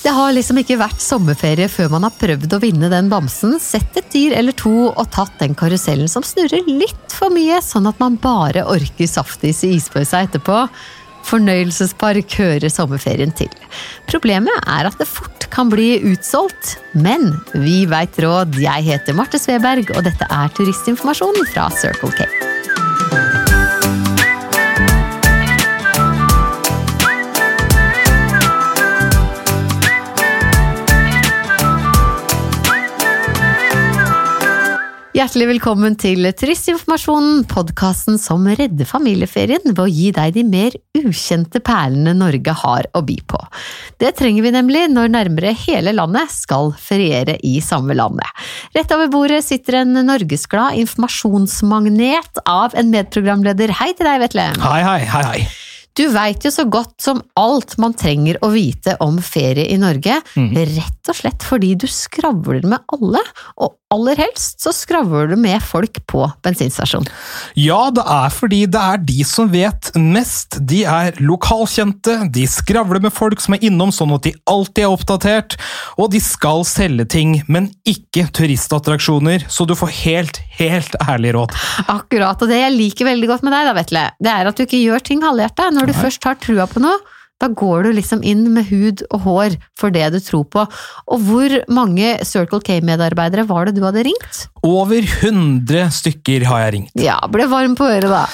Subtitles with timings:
[0.00, 3.98] Det har liksom ikke vært sommerferie før man har prøvd å vinne den bamsen, sett
[4.00, 8.00] et dyr eller to og tatt den karusellen som snurrer litt for mye, sånn at
[8.00, 10.62] man bare orker saftis i ispøysa etterpå.
[11.28, 13.52] Fornøyelsespark hører sommerferien til.
[14.08, 18.56] Problemet er at det fort kan bli utsolgt, men vi veit råd.
[18.62, 22.49] Jeg heter Marte Sveberg, og dette er turistinformasjon fra Circle K.
[35.20, 41.60] Hjertelig velkommen til Turistinformasjonen, podkasten som redder familieferien ved å gi deg de mer ukjente
[41.60, 43.42] perlene Norge har å by på.
[44.00, 48.48] Det trenger vi nemlig når nærmere hele landet skal feriere i samme landet.
[48.72, 53.76] Rett over bordet sitter en norgesglad informasjonsmagnet av en medprogramleder.
[53.76, 54.54] Hei til deg, Vetle.
[54.64, 55.69] Hei, hei, hei, hei.
[55.98, 60.20] Du veit jo så godt som alt man trenger å vite om ferie i Norge,
[60.36, 63.22] rett og slett fordi du skravler med alle,
[63.58, 67.08] og aller helst så skravler du med folk på bensinstasjon.
[67.58, 70.60] Ja, det er fordi det er de som vet mest.
[70.70, 74.94] De er lokalkjente, de skravler med folk som er innom sånn at de alltid er
[74.94, 75.58] oppdatert,
[75.98, 81.56] og de skal selge ting, men ikke turistattraksjoner, så du får helt, helt ærlig råd.
[81.90, 84.64] Akkurat, og det jeg liker veldig godt med deg, da, Vetle, det er at du
[84.68, 85.70] ikke gjør ting halvhjerta.
[85.80, 86.98] Når du først har trua på noe,
[87.40, 90.64] da går du liksom inn med hud og hår for det du tror på.
[91.08, 94.42] Og hvor mange Circle K-medarbeidere var det du hadde ringt?
[94.60, 96.92] Over 100 stykker har jeg ringt.
[97.00, 98.26] Ja, ble varm på øret da.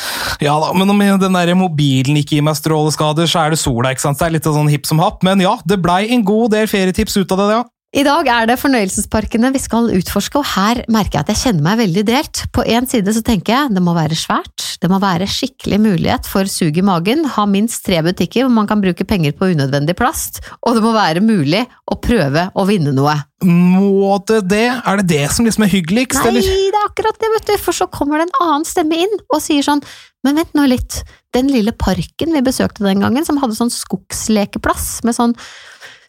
[0.43, 3.95] Ja da, men om den der mobilen ikke gir meg stråleskader, så er det sola,
[3.95, 4.19] ikke sant?
[4.19, 7.15] Det er litt sånn hipp som happ, men ja, det blei en god del ferietips
[7.23, 7.63] ut av det, ja.
[7.95, 11.65] I dag er det fornøyelsesparkene vi skal utforske, og her merker jeg at jeg kjenner
[11.69, 12.41] meg veldig delt.
[12.53, 16.27] På en side så tenker jeg det må være svært, det må være skikkelig mulighet
[16.29, 19.95] for sug i magen, ha minst tre butikker hvor man kan bruke penger på unødvendig
[19.97, 23.15] plast, og det må være mulig å prøve å vinne noe.
[23.47, 24.67] Må det det?
[24.83, 26.51] Er det det som liksom er hyggeligst, Nei, eller?
[26.51, 29.41] det er akkurat det, vet du, for så kommer det en annen stemme inn og
[29.45, 29.85] sier sånn,
[30.27, 31.01] men vent nå litt,
[31.37, 35.37] den lille parken vi besøkte den gangen, som hadde sånn skogslekeplass med sånn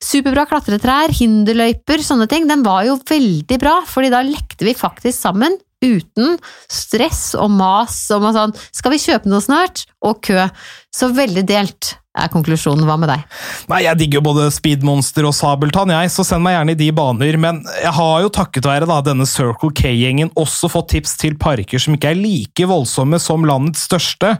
[0.03, 5.17] superbra klatretrær, hinderløyper, sånne ting, den var jo veldig bra, fordi da lekte vi faktisk
[5.17, 5.57] sammen.
[5.77, 6.39] Uten
[6.73, 9.85] stress og mas om sånn, skal vi kjøpe noe snart?
[10.01, 10.47] Og kø.
[10.89, 12.85] Så veldig delt er konklusjonen.
[12.87, 13.23] Hva med deg?
[13.71, 17.37] Nei, Jeg digger både Speedmonster og Sabeltann, jeg, så send meg gjerne i de baner.
[17.41, 21.81] Men jeg har jo takket være da, denne Circle K-gjengen også fått tips til parker
[21.81, 24.35] som ikke er like voldsomme som landets største,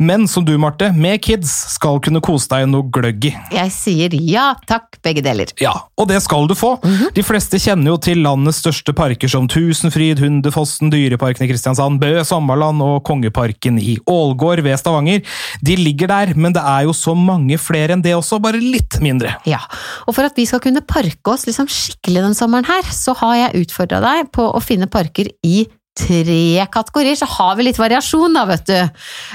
[0.00, 3.34] men som du, Marte, med kids skal kunne kose deg noe gløgg i.
[3.54, 5.52] Jeg sier ja takk, begge deler.
[5.62, 6.74] Ja, og det skal du få.
[7.14, 12.12] De fleste kjenner jo til landets største parker som Tusenfryd, Hundefossen, Dyreparken i Kristiansand, Bø,
[12.26, 15.22] Sommerland og Kongeparken i Ålgård ved Stavanger.
[15.64, 18.98] De ligger der, men det er jo så mange flere enn det også, bare litt
[19.04, 19.34] mindre.
[19.48, 19.60] Ja,
[20.06, 23.36] og for at vi skal kunne parke oss liksom skikkelig den sommeren her, så har
[23.42, 25.66] jeg utfordra deg på å finne parker i
[25.98, 27.18] tre kategorier.
[27.18, 28.78] Så har vi litt variasjon da, vet du.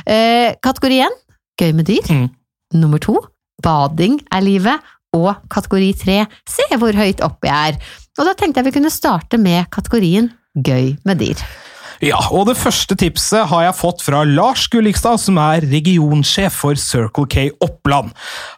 [0.09, 1.19] Eh, kategori én,
[1.59, 2.09] gøy med dyr.
[2.09, 2.29] Mm.
[2.79, 3.19] Nummer to,
[3.63, 4.93] bading er livet.
[5.13, 6.15] Og kategori tre,
[6.49, 7.91] se hvor høyt oppe jeg er.
[8.17, 11.43] Og da tenkte jeg vi kunne starte med kategorien gøy med dyr.
[12.01, 16.79] Ja, og det første tipset har jeg fått fra Lars Gullikstad, som er regionsjef for
[16.79, 18.11] Circle K Oppland.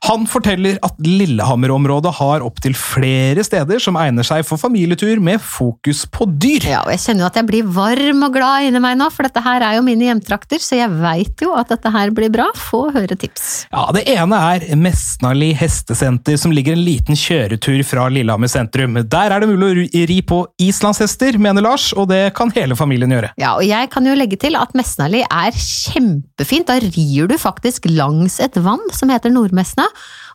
[0.07, 6.06] Han forteller at Lillehammer-området har opptil flere steder som egner seg for familietur med fokus
[6.07, 6.66] på dyr.
[6.69, 9.28] Ja, og jeg kjenner jo at jeg blir varm og glad inni meg nå, for
[9.28, 12.47] dette her er jo mine hjemtrakter, så jeg veit jo at dette her blir bra.
[12.56, 13.66] Få høre tips.
[13.73, 18.97] Ja, Det ene er Mesnali hestesenter, som ligger en liten kjøretur fra Lillehammer sentrum.
[19.09, 23.12] Der er det mulig å ri- på islandshester, mener Lars, og det kan hele familien
[23.13, 23.31] gjøre.
[23.35, 26.69] Ja, og jeg kan jo legge til at Mesnali er kjempefint.
[26.69, 29.90] Da rir du faktisk langs et vann som heter Nordmesna.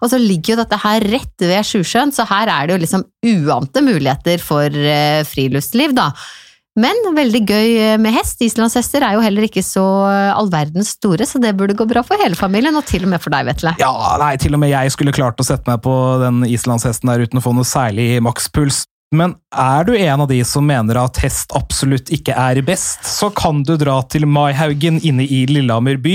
[0.04, 3.06] Og så ligger jo dette her rett ved Sjusjøen, så her er det jo liksom
[3.24, 6.10] uante muligheter for eh, friluftsliv, da.
[6.78, 8.40] Men veldig gøy med hest.
[8.44, 9.82] Islandshester er jo heller ikke så
[10.30, 13.24] all verdens store, så det burde gå bra for hele familien, og til og med
[13.24, 13.74] for deg, Vetle.
[13.80, 13.90] Ja,
[14.22, 17.40] nei, til og med jeg skulle klart å sette meg på den islandshesten der uten
[17.40, 18.84] å få noe særlig makspuls.
[19.10, 23.27] Men er du en av de som mener at hest absolutt ikke er best, så
[23.34, 26.15] kan du dra til Maihaugen inne i Lillehammer by,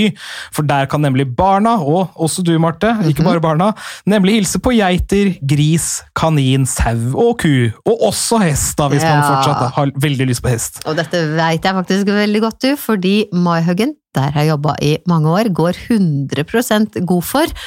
[0.56, 3.74] for der kan nemlig barna, og også du Marte, ikke bare barna,
[4.08, 6.96] nemlig hilse på geiter, gris, kanin, sau
[7.26, 7.52] og ku,
[7.84, 10.80] og også hest da, hvis man fortsatt har veldig lyst på hest.
[10.88, 14.96] Og dette veit jeg faktisk veldig godt, du, fordi Maihaugen, der jeg har jobba i
[15.12, 17.60] mange år, går 100% god for.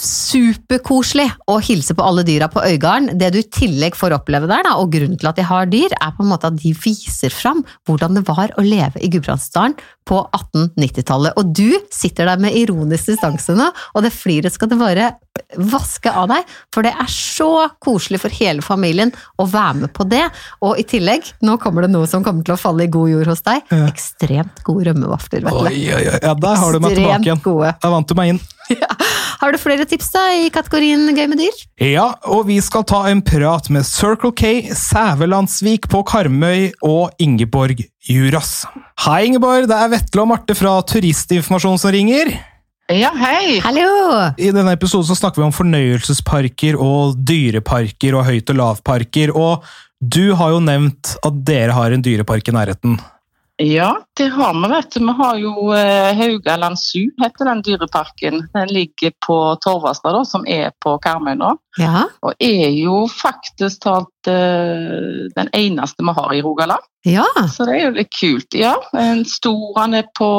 [0.00, 3.12] Superkoselig å hilse på alle dyra på Øygarden.
[3.20, 5.92] Det du i tillegg får oppleve der, da, og grunnen til at de har dyr,
[5.92, 9.76] er på en måte at de viser fram hvordan det var å leve i Gudbrandsdalen
[10.08, 11.36] på 1890-tallet.
[11.38, 15.10] Og du sitter der med ironisk distanse nå, og det fliret skal det bare
[15.60, 20.06] vaske av deg, for det er så koselig for hele familien å være med på
[20.08, 20.24] det.
[20.66, 23.34] Og i tillegg, nå kommer det noe som kommer til å falle i god jord
[23.34, 25.44] hos deg, ekstremt gode rømmevafler.
[25.46, 25.74] Vetle.
[25.76, 27.44] Ja, der har du meg tilbake igjen.
[27.44, 27.74] Gode.
[27.82, 28.42] Der vant du meg inn.
[29.40, 31.60] Har du flere tips da i kategorien gøy med dyr?
[31.80, 37.80] Ja, og vi skal ta en prat med Circle K, Sævelandsvik på Karmøy og Ingeborg
[38.04, 38.66] Juras.
[39.06, 39.64] Hei, Ingeborg.
[39.70, 42.34] Det er Vetle og Marte fra Turistinformasjon som ringer.
[42.92, 43.62] Ja, hei!
[43.64, 43.86] Hallo!
[44.36, 49.32] I denne episoden så snakker vi om fornøyelsesparker og dyreparker og høyt- og lavparker.
[49.32, 49.64] Og
[50.04, 53.00] du har jo nevnt at dere har en dyrepark i nærheten.
[53.60, 55.00] Ja, det har vi, vet du.
[55.04, 58.38] Vi har jo eh, Haugaland Zoo, heter den dyreparken.
[58.54, 61.50] Den ligger på Torvastad, da, som er på Karmøy nå.
[61.76, 66.88] Ja, Og er jo faktisk talt eh, den eneste vi har i Rogaland.
[67.04, 67.26] ja.
[67.52, 68.56] Så det er jo litt kult.
[68.56, 70.30] Ja, en stor han er på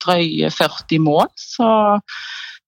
[0.00, 1.68] drøye 40 mål, så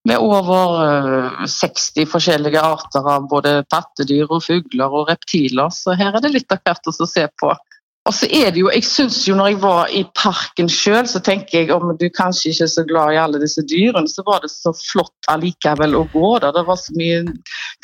[0.08, 6.16] med over eh, 60 forskjellige arter av både pattedyr og fugler og reptiler, så her
[6.16, 7.56] er det litt av hvert å se på.
[8.08, 11.20] Og så er det jo, jeg synes jo Når jeg var i parken sjøl, så
[11.20, 14.40] tenker jeg om du kanskje ikke er så glad i alle disse dyrene, så var
[14.40, 16.54] det så flott allikevel å gå der.
[16.56, 17.20] Det var så mye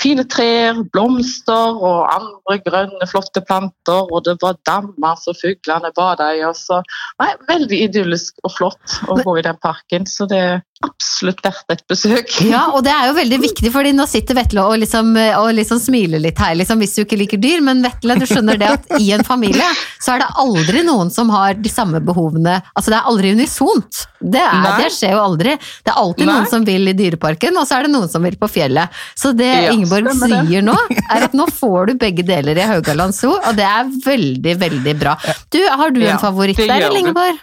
[0.03, 4.09] fine trær, blomster og andre grønne, flotte planter.
[4.09, 6.43] Og det var dammer som fuglene bada i.
[6.49, 6.81] Og så,
[7.21, 10.45] nei, veldig idyllisk og flott å gå i den parken, så det
[10.85, 12.33] absolutt verdt et besøk.
[12.47, 15.81] Ja, og det er jo veldig viktig, fordi nå sitter Vetle og liksom, og liksom
[15.83, 18.93] smiler litt her, liksom, hvis du ikke liker dyr, men Vetle, du skjønner det at
[19.01, 19.67] i en familie
[20.03, 22.59] så er det aldri noen som har de samme behovene.
[22.77, 24.03] Altså det er aldri unisont.
[24.21, 25.57] Det, er, det skjer jo aldri.
[25.85, 26.37] Det er alltid Nei.
[26.37, 29.03] noen som vil i dyreparken, og så er det noen som vil på fjellet.
[29.19, 30.77] Så det Ja, Ingeborg sier nå,
[31.07, 34.97] er at nå får du begge deler i Haugaland Zoo, og det er veldig, veldig
[35.01, 35.17] bra.
[35.53, 37.03] Du, har du en favoritt der, eller.
[37.03, 37.43] Ingeborg?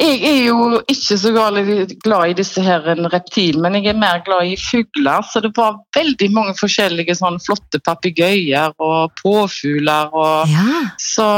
[0.00, 4.48] Jeg er jo ikke så glad i disse her reptilene, men jeg er mer glad
[4.48, 5.20] i fugler.
[5.28, 10.08] Så det var veldig mange forskjellige sånn flotte papegøyer og påfugler.
[10.16, 10.64] Og, Ja.
[10.98, 11.28] så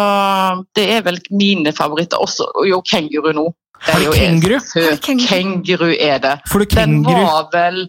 [0.77, 2.19] det er vel mine favoritter.
[2.23, 3.49] Også, og jo kenguru nå.
[3.85, 4.59] Har du kenguru?
[5.03, 5.91] kenguru?
[6.01, 6.39] Er det.
[6.49, 7.11] For du kenguru?
[7.11, 7.89] Den var vel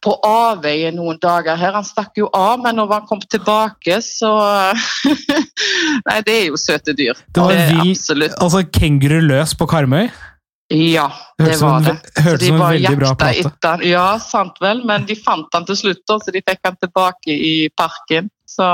[0.00, 1.74] på avveie noen dager her.
[1.76, 4.30] Han stakk jo av, men når han kom tilbake, så
[6.08, 7.18] Nei, det er jo søte dyr.
[7.28, 8.36] Det var er vill- absolutt.
[8.40, 10.08] Altså kenguru løs på Karmøy?
[10.70, 11.08] Ja,
[11.38, 11.96] Det det var det.
[12.22, 13.40] hørtes Så som en veldig bra plate.
[13.48, 13.80] etter.
[13.90, 17.68] Ja, sant vel, men de fant han til slutt, så de fikk han tilbake i
[17.76, 18.30] parken.
[18.50, 18.66] Så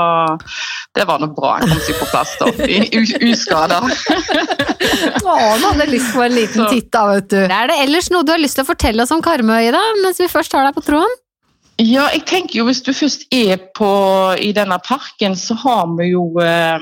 [0.97, 1.57] det var nå bra.
[1.59, 2.49] Han kom seg på plass da,
[3.27, 3.77] uskada.
[5.27, 7.39] Å, nå hadde jeg lyst på en liten Så- titt da, vet du.
[7.45, 10.21] Er det ellers noe du har lyst til å fortelle oss om Karmøy, da, mens
[10.23, 11.15] vi først har deg på tråden?
[11.77, 13.89] Ja, jeg tenker jo hvis du først er på,
[14.41, 16.81] i denne parken, så har vi jo eh,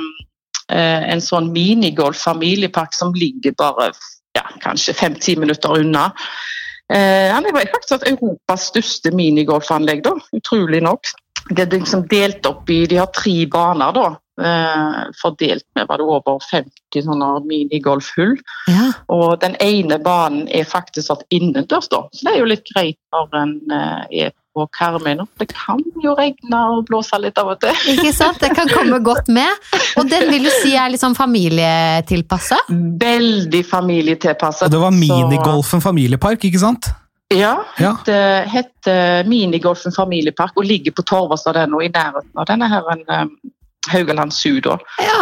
[0.72, 3.90] eh, en sånn minigolf-familiepark som ligger bare
[4.38, 6.08] ja, kanskje fem-ti minutter unna.
[6.88, 11.12] Eh, han er faktisk Europas største minigolfanlegg, da, utrolig nok.
[11.50, 14.08] Det er liksom delt opp i De har tre baner, da.
[14.36, 18.34] Eh, fordelt med var det over 50 sånne minigolfhull.
[18.68, 18.90] Ja.
[19.14, 22.04] Og den ene banen er faktisk satt innendørs, da.
[22.12, 25.28] Så det er jo litt greit når en eh, er på Karmøy nå.
[25.40, 27.76] Det kan jo regne og blåse litt av og til.
[27.96, 28.42] Ikke sant?
[28.44, 29.64] Det kan komme godt med.
[30.00, 32.60] Og den vil du si er liksom sånn familietilpassa?
[33.02, 34.68] Veldig familietilpasset.
[34.68, 36.88] Og det var minigolfen familiepark, ikke sant?
[37.34, 37.98] Ja, Ja.
[38.06, 43.02] det heter Minigolfen familiepark og ligger på Torvastad og i nærheten av denne her en,
[43.10, 43.32] um,
[43.90, 44.60] Haugaland Zoo.
[45.02, 45.22] Ja.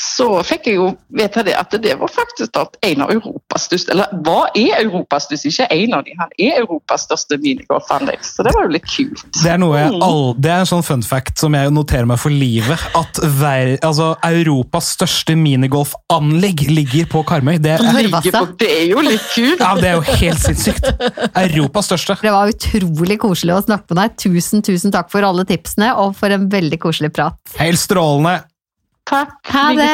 [0.00, 3.92] Så fikk jeg jo vite det at det var faktisk at en av Europas største
[3.92, 5.50] Eller hva er Europas største?
[5.52, 8.24] Ikke en av de, han er Europas største minigolfanlegg.
[8.24, 9.22] Så det var jo litt kult.
[9.42, 10.02] Det er noe jeg Mm.
[10.02, 12.80] all, det er en sånn fun fact som jeg noterer meg for livet.
[12.96, 17.58] At ver, altså, Europas største minigolfanlegg ligger på Karmøy.
[17.62, 19.60] Det, er- Ligger på- Det er jo litt kult.
[19.60, 20.88] ja, det er jo helt sinnssykt.
[21.36, 22.16] Europas største.
[22.22, 24.16] Det var utrolig koselig å snakke med deg.
[24.16, 27.34] Tusen, tusen takk for alle tipsene, og for en veldig koselig prat.
[27.58, 28.42] Helt strålende.
[29.12, 29.34] Takk.
[29.52, 29.88] Ha det!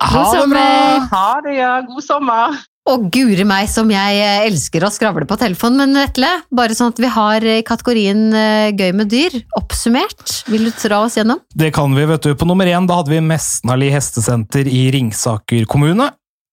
[0.00, 0.40] God Ha det bra!
[0.40, 1.04] sommer!
[1.12, 1.74] Ha det, ja.
[1.86, 2.56] God sommer.
[2.86, 6.92] Og guri meg som jeg eh, elsker å skravle på telefonen, men Vetle, bare sånn
[6.92, 10.36] at vi har i kategorien eh, gøy med dyr oppsummert.
[10.50, 11.40] Vil du dra oss gjennom?
[11.50, 12.36] Det kan vi, vet du.
[12.38, 16.12] På nummer én da hadde vi Mesnali hestesenter i Ringsaker kommune.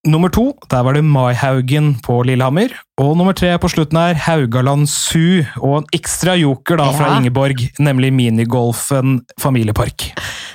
[0.10, 2.74] Nummer to, der var det Maihaugen på Lillehammer.
[3.00, 5.46] Og nummer tre på slutten her, Haugaland Zoo.
[5.62, 7.22] Og en ekstra joker da fra Ja.
[7.22, 10.10] Ingeborg, nemlig minigolfen familiepark.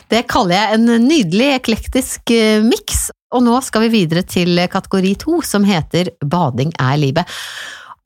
[0.08, 3.08] Det kaller jeg en nydelig eklektisk eh, miks.
[3.36, 7.36] Og nå skal vi videre til kategori to, som heter Bading er livet.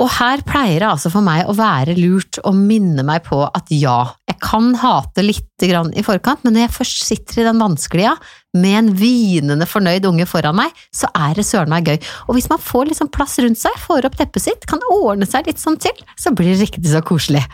[0.02, 3.70] Og her pleier det altså for meg å være lurt å minne meg på at
[3.70, 7.62] ja, jeg kan hate litt grann i forkant, men når jeg først sitter i den
[7.62, 8.16] vanskelige
[8.58, 12.00] med en hvinende fornøyd unge foran meg, så er det søren meg gøy.
[12.26, 15.46] Og hvis man får liksom plass rundt seg, får opp teppet sitt, kan ordne seg
[15.46, 17.44] litt sånn til, så blir det riktig så koselig.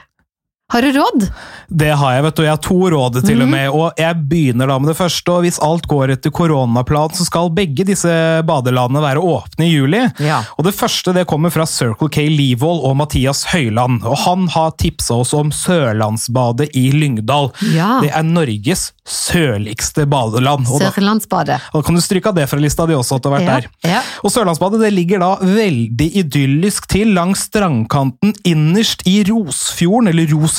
[0.72, 1.30] Har du råd?
[1.68, 2.42] Det har jeg, vet du.
[2.44, 3.42] Jeg har to råd til mm.
[3.44, 3.68] og med.
[3.72, 5.32] Og jeg begynner da med det første.
[5.32, 8.12] og Hvis alt går etter koronaplan, så skal begge disse
[8.44, 10.02] badelandene være åpne i juli.
[10.20, 10.42] Ja.
[10.60, 14.04] Og Det første det kommer fra Circle K Livold og Mathias Høyland.
[14.04, 17.48] og Han har tipsa oss om Sørlandsbadet i Lyngdal.
[17.72, 18.02] Ja.
[18.04, 20.68] Det er Norges sørligste badeland.
[20.68, 21.62] Og da, Sørlandsbadet.
[21.72, 23.48] og da kan du stryke av det fra lista di også, at du har vært
[23.48, 23.56] Ja,
[23.88, 24.12] der.
[24.20, 30.57] Og Sørlandsbadet det ligger da veldig idyllisk til langs strandkanten innerst i Rosfjorden, eller Rosfjorden.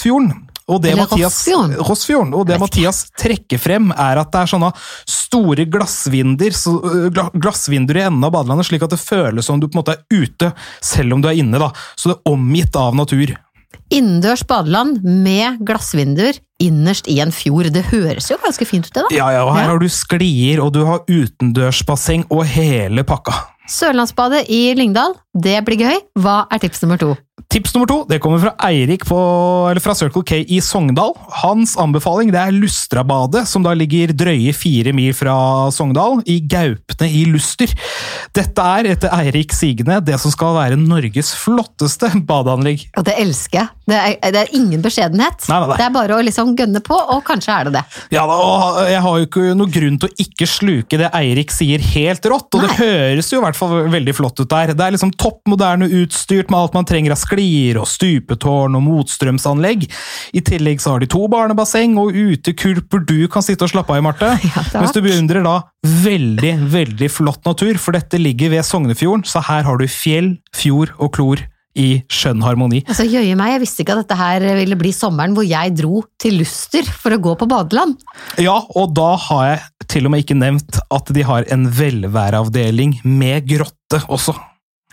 [0.70, 1.75] Og det Mathias, Rossfjorden.
[1.82, 2.34] Rossfjorden.
[2.38, 4.70] Og det Mathias trekker frem, er at det er sånne
[5.10, 6.75] store glassvinduer, så,
[7.34, 10.03] glassvinduer i enden av badelandet, slik at det føles som du på en måte er
[10.13, 10.51] ute,
[10.86, 11.58] selv om du er inne.
[11.58, 11.72] da.
[11.98, 13.34] Så det er omgitt av natur.
[13.89, 17.72] Innendørs badeland med glassvinduer innerst i en fjord.
[17.74, 19.15] Det høres jo ganske fint ut, det da.
[19.15, 19.70] Ja, ja, og Her Ja.
[19.72, 23.34] har du sklier, og du har utendørsbasseng og hele pakka.
[23.70, 25.98] Sørlandsbadet i Lyngdal, det blir gøy.
[26.20, 27.14] Hva er tips nummer to?
[27.50, 29.18] Tips nummer to det kommer fra Eirik på,
[29.70, 31.16] eller fra Circle K i Sogndal.
[31.42, 35.36] Hans anbefaling det er Lustrabadet, som da ligger drøye fire mil fra
[35.74, 37.72] Sogndal, i Gaupne i Luster.
[38.36, 42.88] Dette er etter Eirik sigende det som skal være Norges flotteste badeanlegg.
[43.00, 43.74] Og det elsker jeg.
[43.90, 45.48] Det er, det er ingen beskjedenhet.
[45.50, 45.80] Nei, nei, nei.
[45.80, 47.86] Det er bare å liksom gønne på, og kanskje er det det.
[48.14, 51.82] Ja og Jeg har jo ikke noe grunn til å ikke sluke det Eirik sier
[51.96, 54.74] helt rått, og det høres jo i hvert fall veldig flott ut der.
[54.74, 58.86] Det er liksom topp moderne utstyrt med alt man trenger av sklier og stupetårn og
[58.86, 59.86] motstrømsanlegg.
[60.34, 64.01] I tillegg så har de to barnebasseng og utekulper du kan sitte og slappe av
[64.01, 64.34] i, Marte.
[64.50, 64.63] Ja.
[64.82, 69.66] Mens du beundrer da veldig, veldig flott natur, for dette ligger ved Sognefjorden, så her
[69.68, 71.44] har du fjell, fjord og klor
[71.78, 72.82] i skjønn harmoni.
[72.88, 76.04] Altså, Jøye meg, jeg visste ikke at dette her ville bli sommeren hvor jeg dro
[76.22, 78.00] til Luster for å gå på badeland.
[78.42, 83.00] Ja, og da har jeg til og med ikke nevnt at de har en velværeavdeling
[83.08, 84.36] med grotte også.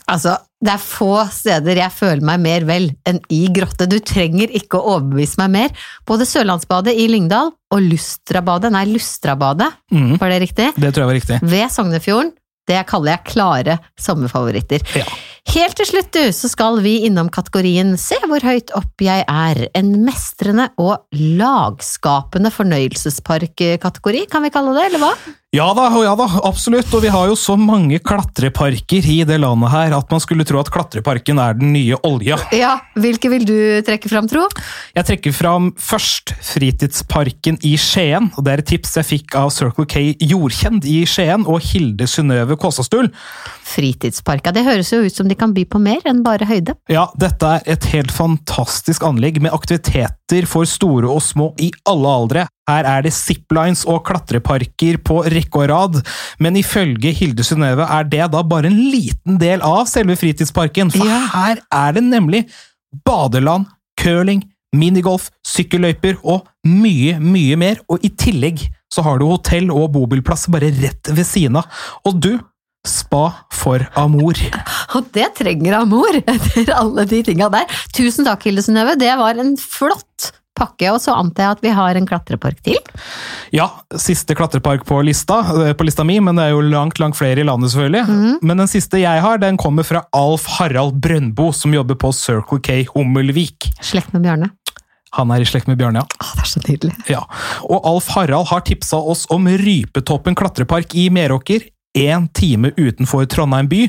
[0.07, 3.89] Altså, det er få steder jeg føler meg mer vel enn i grotte.
[3.91, 5.87] Du trenger ikke å overbevise meg mer.
[6.07, 10.13] Både Sørlandsbadet i Lyngdal og Lustrabadet, nei, Lustrabadet, mm.
[10.23, 10.71] var det riktig?
[10.79, 11.41] det tror jeg var riktig.
[11.43, 12.35] Ved Sognefjorden.
[12.67, 14.83] Det kaller jeg klare sommerfavoritter.
[14.99, 15.05] Ja.
[15.47, 19.63] Helt til slutt, du, så skal vi innom kategorien Se hvor høyt opp jeg er.
[19.79, 25.13] En mestrende og lagskapende fornøyelsesparkkategori, kan vi kalle det, eller hva?
[25.55, 26.91] Ja da, ja da, absolutt.
[26.93, 30.59] Og vi har jo så mange klatreparker i det landet her at man skulle tro
[30.61, 32.37] at klatreparken er den nye olja.
[32.53, 34.43] Ja, hvilke vil du trekke fram, tro?
[34.97, 38.29] Jeg trekker fram først Fritidsparken i Skien.
[38.37, 42.11] og Det er et tips jeg fikk av Circle K Jordkjent i Skien og Hilde
[42.11, 43.09] Synnøve Kåsastul.
[43.67, 44.53] Fritidsparka.
[44.53, 46.75] Det høres jo ut som de kan by på mer enn bare høyde.
[46.93, 52.13] Ja, dette er et helt fantastisk anlegg med aktiviteter for store og små i alle
[52.21, 52.47] aldre.
[52.69, 56.01] Her er det ziplines og klatreparker på rekke og rad,
[56.43, 61.07] men ifølge Hilde Synnøve er det da bare en liten del av selve fritidsparken, for
[61.07, 61.21] Ja.
[61.35, 62.45] her er det nemlig
[63.07, 63.67] badeland,
[64.01, 64.43] curling,
[64.77, 70.47] minigolf, sykkelløyper og mye, mye mer, og i tillegg så har du hotell og bobilplass
[70.53, 71.67] bare rett ved siden av.
[72.07, 72.33] Og du,
[72.89, 73.25] spa
[73.55, 74.39] for amor.
[74.97, 77.79] Og det trenger Amor, etter alle de tinga der.
[77.97, 78.97] Tusen takk, Hilde Synnøve.
[79.01, 82.79] Det var en flott pakke, og så antar jeg at vi har en klatrepark til.
[83.53, 83.67] Ja,
[84.01, 87.43] siste klatrepark på lista, eh, på lista mi, men det er jo langt langt flere
[87.43, 88.41] i landet, selvfølgelig.
[88.41, 92.63] Men den siste jeg har, den kommer fra Alf Harald Brøndbo, som jobber på Circle
[92.65, 93.69] K Hummelvik.
[93.85, 94.51] Slekt med Bjørne?
[95.17, 96.09] Han er i slekt med Bjørne, ja.
[96.25, 96.97] Å, det er så nydelig.
[97.13, 97.23] ja.
[97.69, 101.69] Og Alf Harald har tipsa oss om Rypetoppen klatrepark i Meråker.
[101.97, 103.83] Én time utenfor Trondheim by,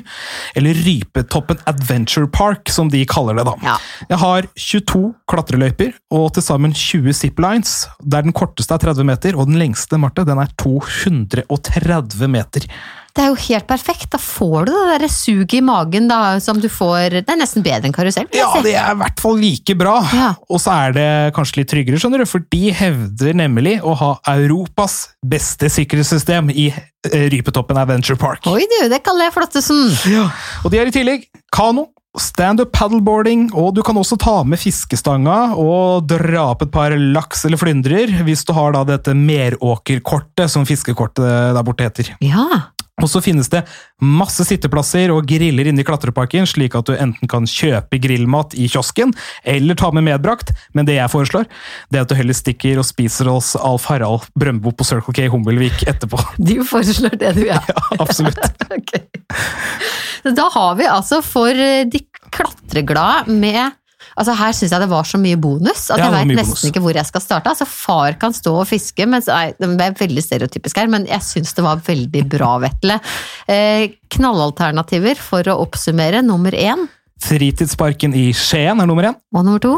[0.55, 3.45] eller Rypetoppen Adventure Park, som de kaller det.
[3.49, 3.55] da.
[3.65, 3.77] Ja.
[4.09, 9.35] Jeg har 22 klatreløyper og til sammen 20 ziplines, der den korteste er 30 meter,
[9.35, 12.69] og den lengste Marte, den er 230 meter.
[13.17, 14.11] Det er jo helt perfekt.
[14.13, 17.65] Da får du det der suget i magen da, som du får Det er nesten
[17.65, 18.27] bedre enn karusell.
[18.35, 19.95] Ja, det er i hvert fall like bra.
[20.13, 20.27] Ja.
[20.53, 24.11] Og så er det kanskje litt tryggere, skjønner du, for de hevder nemlig å ha
[24.35, 26.69] Europas beste sikkerhetssystem i
[27.05, 28.47] Rypetoppen Adventure Park.
[28.49, 29.85] Oi du, det kaller jeg flottesen.
[30.11, 30.27] Ja.
[30.65, 35.53] Og de har i tillegg kano, standup paddleboarding, og du kan også ta med fiskestanga
[35.59, 40.65] og dra opp et par laks eller flyndrer, hvis du har da dette Meråkerkortet, som
[40.67, 42.15] fiskekortet der borte heter.
[42.25, 42.73] Ja.
[42.97, 43.61] Og så finnes det
[44.01, 48.65] masse sitteplasser og griller inne i klatreparken, slik at du enten kan kjøpe grillmat i
[48.71, 49.13] kiosken,
[49.45, 51.45] eller ta med medbrakt, men det jeg foreslår,
[51.93, 55.27] det er at du heller stikker og spiser hos Alf Harald Brøndbo på Circle K
[55.29, 56.21] Hummelvik etterpå.
[56.47, 57.61] Du foreslår det, du, ja.
[57.67, 58.39] Ja, absolutt.
[58.77, 59.03] okay.
[60.23, 61.53] Da har vi altså for
[61.91, 62.01] de
[62.33, 63.75] klatreglade med
[64.17, 66.65] Altså Her syns jeg det var så mye bonus at Ja, jeg veit nesten bonus.
[66.71, 67.53] ikke hvor jeg skal starte.
[67.53, 71.05] Altså Far kan stå og fiske, men så er, det er veldig stereotypisk her, men
[71.09, 72.99] jeg syns det var veldig bra, Vetle.
[73.47, 76.23] Eh, knallalternativer for å oppsummere.
[76.25, 79.15] Nummer én Fritidsparken i Skien er nummer én.
[79.33, 79.71] og nummer to.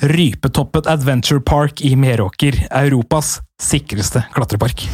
[0.00, 4.86] Rypetoppet Adventure Park i Meråker, Europas sikreste klatrepark.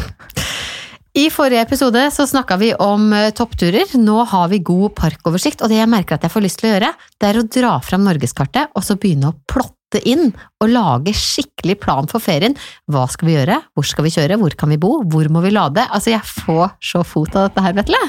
[1.13, 3.91] I forrige episode så snakka vi om eh, toppturer.
[4.01, 6.73] Nå har vi god parkoversikt, og det jeg merker at jeg får lyst til å
[6.73, 6.89] gjøre,
[7.21, 11.77] det er å dra fram norgeskartet og så begynne å plotte inn og lage skikkelig
[11.83, 12.57] plan for ferien.
[12.89, 13.59] Hva skal vi gjøre?
[13.77, 14.41] Hvor skal vi kjøre?
[14.41, 14.95] Hvor kan vi bo?
[15.05, 15.85] Hvor må vi lade?
[15.93, 18.01] Altså, jeg får så fot av dette her, Vetle.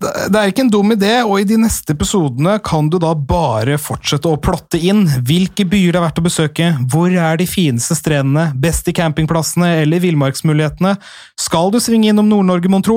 [0.00, 3.74] Det er ikke en dum idé, og i de neste episodene kan du da bare
[3.76, 7.92] fortsette å plotte inn hvilke byer det er verdt å besøke, hvor er de fineste
[7.98, 10.94] strendene, best i campingplassene eller villmarksmulighetene,
[11.36, 12.96] skal du svinge innom Nord-Norge, mon tro?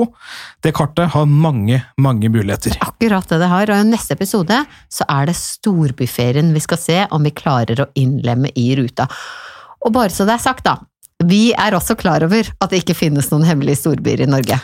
[0.64, 2.78] Det kartet har mange, mange muligheter.
[2.80, 6.98] Akkurat det det har, og i neste episode så er det storbyferien vi skal se
[7.12, 9.10] om vi klarer å innlemme i ruta.
[9.84, 10.78] Og bare så det er sagt, da.
[11.24, 14.56] Vi er også klar over at det ikke finnes noen hemmelige storbyer i Norge.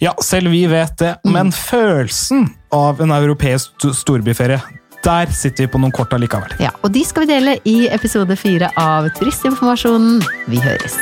[0.00, 4.56] Ja, selv vi vet det, men følelsen av en europeisk storbyferie,
[5.04, 6.54] der sitter vi på noen kort allikevel.
[6.60, 10.22] Ja, og de skal vi dele i episode fire av Turistinformasjonen.
[10.48, 10.96] Vi høres.